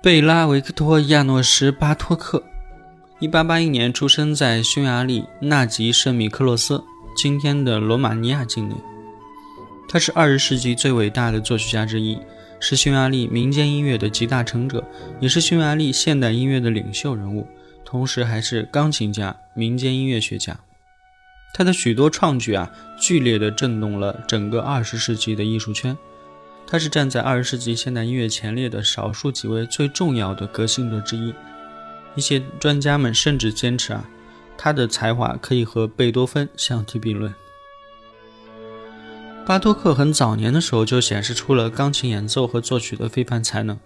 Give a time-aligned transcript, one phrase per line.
[0.00, 2.40] 贝拉维克托·亚诺什·巴托克，
[3.18, 6.84] 一八八一年出生在匈牙利纳吉圣米克洛斯
[7.18, 8.76] （今天的罗马尼亚境内）。
[9.90, 12.16] 他是二十世纪最伟大的作曲家之一，
[12.60, 14.84] 是匈牙利民间音乐的集大成者，
[15.18, 17.44] 也是匈牙利现代音乐的领袖人物，
[17.84, 20.56] 同时还是钢琴家、民间音乐学家。
[21.52, 25.98] 他的许多创举啊，剧烈地震动了整个二十世纪的艺术圈。
[26.70, 31.32] 他是站在二十世纪现代音乐前列的少数几位最重要的革新者之一。
[32.14, 34.04] 一些专家们甚至坚持啊，
[34.58, 37.34] 他的才华可以和贝多芬相提并论。
[39.46, 43.78] 巴托克很早年的时候就显示出了钢琴演奏和作曲的非凡才能。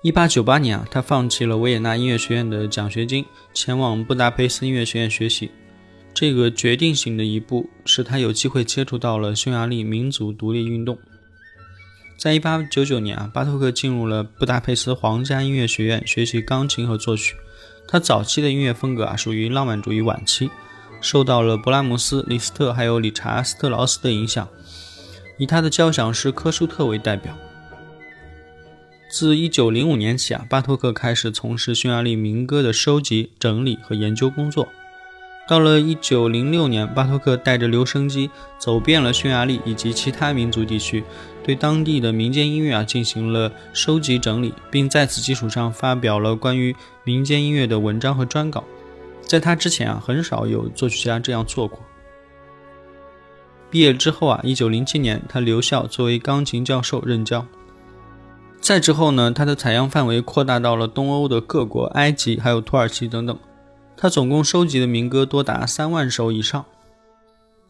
[0.00, 5.50] 一八九八年啊，他放弃了维也纳音乐学院的奖学金，前往布达佩斯音乐学院学习。
[6.14, 10.98] 这个决定性的一步，使他有机会接触到了匈牙利民族独立运动。
[12.22, 17.34] 在一八九九年啊，巴托克进入了布达佩斯皇家音乐学院学习钢琴和作曲。
[17.88, 20.48] 他早期的音乐风格啊，属于浪漫主义晚期，
[21.00, 24.48] 受到了勃拉姆斯、李斯特还有理查斯特劳斯的影响，
[25.36, 27.36] 以他的交响诗科舒特为代表。
[29.10, 34.68] 自一九零五年起啊，巴托克开始从事匈牙利民歌的收集、整理和研究工作。
[35.52, 41.04] 到了一九零六年，巴托克带着留声机走遍了匈牙利以及其他民族地区，
[41.44, 46.74] 对当地的民间音乐啊进行了收集整理，并在此基础上发表了关于
[47.04, 48.64] 民间音乐的文章和专稿。
[49.20, 51.78] 在他之前啊，很少有作曲家这样做过。
[53.68, 57.44] 毕业之后啊，一九零七年他留校作为钢琴教授任教。
[58.58, 63.38] 再之后呢，他的采样范围扩大到了东欧的各国、埃及还有土耳其等等。
[63.96, 66.64] 他总共收集的民歌多达三万首以上。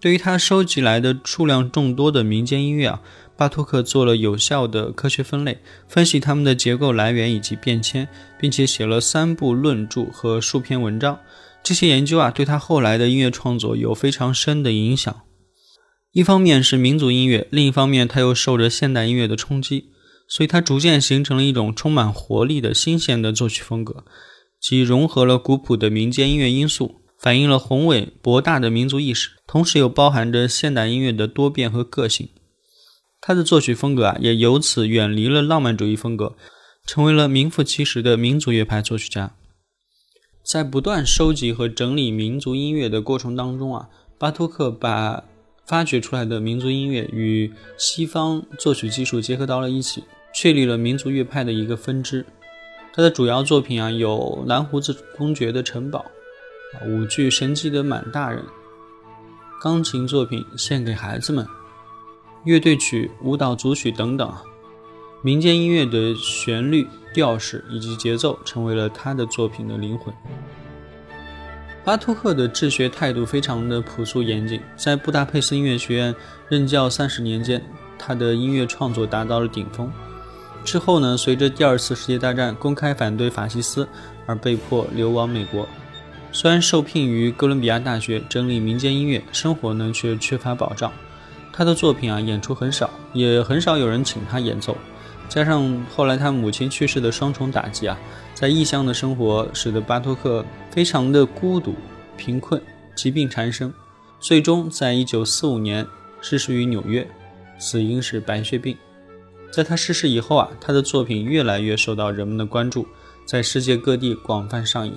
[0.00, 3.00] 对于他收集来的数量众多的民间音乐啊，
[3.36, 8.08] 巴托克做了有效的科学分类，分析它们的结构来源以及变迁，
[8.40, 11.20] 并且写了三部论著和数篇文章。
[11.62, 15.22] 这些研究啊，对他后来的音乐创作有非常深的影响。
[16.10, 19.90] 一方面是民族音乐，另一方面他又受着现代音乐的冲击，
[20.26, 24.04] 所以他逐渐形成了一种充满活力的新鲜的作曲风格。
[24.62, 32.28] 即融合了古朴的民间音乐因素，反映了宏伟博大的民族意识，同时又包含着现代音乐的多变和个性。
[33.20, 36.36] 他的作曲风格啊，也由此远离了浪漫主义风格，
[36.86, 39.34] 成为了名副其实的民族乐派作曲家。
[40.44, 45.24] 在不断收集和整理民族音乐的过程当中啊，巴托克把
[45.66, 52.24] 发掘出来的民族音乐与西方作曲技术结合到了一起，确立了民族乐派的一个分支。
[52.94, 56.04] 他的主要作品啊有蓝胡子公爵的城堡、
[56.86, 58.44] 舞剧神奇的满大人、
[59.62, 61.46] 钢琴作品献给孩子们、
[62.44, 64.30] 乐队曲、舞蹈组曲等等。
[65.22, 70.12] 民间音乐的旋律、调式以及节奏成为了他的作品的灵魂。
[71.84, 76.14] 巴托克的治学态度非常的朴素严谨，在布达佩斯音乐学院
[76.48, 77.64] 任教三十年间，
[77.98, 79.90] 他的音乐创作达到了顶峰。
[80.64, 83.86] 之后呢，随着第二次世界大战公开反对法西斯
[84.26, 85.68] 而被迫流亡美国。
[86.30, 90.90] 虽然受聘于哥伦比亚大学整理民间音乐，生活呢却缺乏保障。
[91.52, 94.76] 他的作品啊演出很少，也很少有人请他演奏。
[95.28, 97.98] 加上后来他母亲去世的双重打击啊，
[98.32, 101.74] 在异乡的生活使得巴托克非常的孤独、
[102.16, 102.60] 贫困、
[102.94, 103.72] 疾病缠身，
[104.20, 105.86] 最终在一九四五年
[106.20, 107.06] 逝世于纽约，
[107.58, 108.76] 死因是白血病。
[109.52, 112.86] 在他逝世以后啊，他的作品越来越受到人们的关注，
[113.26, 114.94] 在世界各地广泛上演。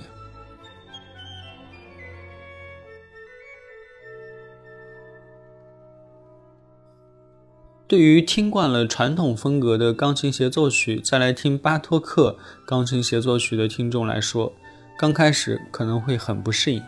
[7.86, 12.36] 对于听惯了传统风格的钢琴协奏曲，再来听巴托克
[12.66, 14.52] 钢琴协奏曲的听众来说，
[14.98, 16.82] 刚开始可能会很不适应。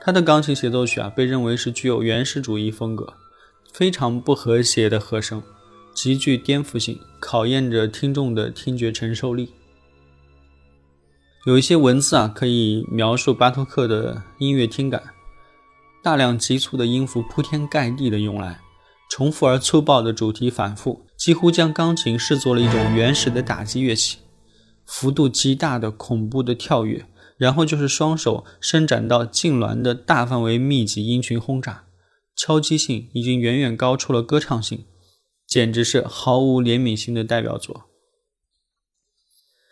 [0.00, 3.14] 他的钢琴协奏曲啊，被认为是具有原始主义风格，
[3.72, 5.40] 非常不和谐的和声，
[5.96, 9.48] 极具颠覆性，考验着听众的听觉承受力。
[11.46, 15.02] 有一些文字啊，可以描述巴托克的音乐听感：
[16.02, 18.60] 大量急促的音符铺天盖地的涌来。
[19.08, 24.18] 重复而粗暴的主题反复，几乎将钢琴视作了一种原始的打击乐器。
[24.84, 27.06] 幅度极大的恐怖的跳跃，
[27.38, 31.84] 然后就是双手伸展到痉挛的大范围密集音群轰炸，
[32.36, 34.84] 敲击性已经远远高出了歌唱性，
[35.46, 37.84] 简直是毫无怜悯心的代表作。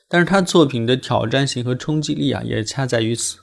[0.09, 3.39] 但是他作品的挑战性和冲击力啊，也恰在于此。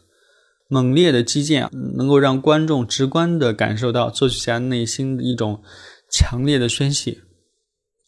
[0.70, 5.62] 猛烈的击剑啊，能够让观众直观地感受到作曲家内心的一种
[6.10, 7.24] 强烈的宣泄，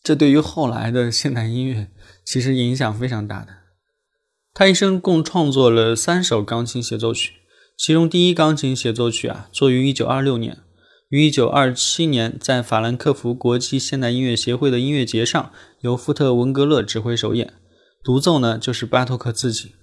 [0.01, 1.91] 这对于后来的现代音乐
[2.23, 3.49] 其实影响非常大的。
[4.53, 7.33] 他一生共创作了三首钢琴协奏曲，
[7.77, 10.62] 其中第一钢琴协奏曲啊，作于1926年，
[11.13, 15.51] 于1927年在法兰克福国际现代音乐协会的音乐节上
[15.81, 17.53] 由福特文格勒指挥首演，
[18.03, 19.75] 独奏呢就是巴托克自己。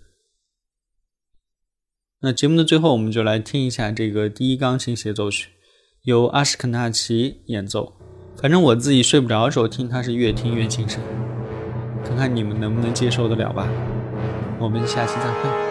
[2.23, 5.51] 那节目的最后，我们就来听一下这个第一钢琴协奏曲，
[6.03, 7.93] 由阿什肯纳奇演奏。
[8.37, 11.01] 反正我自己睡不着的时候听，它是越听越精神。
[12.05, 13.69] 看看你们能不能接受得了吧。
[14.59, 15.70] 我们下期再会。